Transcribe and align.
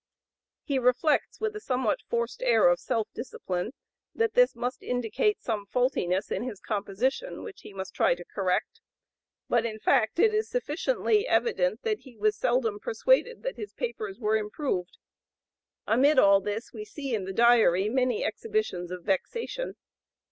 He 0.63 0.79
reflects, 0.79 1.39
with 1.39 1.55
a 1.55 1.59
somewhat 1.59 1.99
forced 2.09 2.41
air 2.41 2.69
of 2.69 2.79
self 2.79 3.07
discipline, 3.13 3.71
that 4.15 4.33
this 4.33 4.55
must 4.55 4.81
indicate 4.81 5.43
some 5.43 5.67
faultiness 5.67 6.31
in 6.31 6.41
his 6.41 6.59
composition 6.59 7.43
which 7.43 7.61
he 7.61 7.71
must 7.71 7.93
try 7.93 8.15
to 8.15 8.25
correct; 8.25 8.81
but 9.47 9.63
in 9.63 9.77
fact 9.77 10.17
it 10.17 10.33
is 10.33 10.49
sufficiently 10.49 11.27
evident 11.27 11.83
that 11.83 11.99
he 11.99 12.17
was 12.17 12.35
seldom 12.35 12.79
persuaded 12.79 13.43
that 13.43 13.57
his 13.57 13.73
papers 13.73 14.17
were 14.19 14.37
improved. 14.37 14.97
Amid 15.85 16.17
all 16.17 16.41
this 16.41 16.73
we 16.73 16.83
see 16.83 17.13
in 17.13 17.25
the 17.25 17.31
Diary 17.31 17.87
many 17.87 18.25
exhibitions 18.25 18.89
of 18.89 19.03
vexation. 19.03 19.75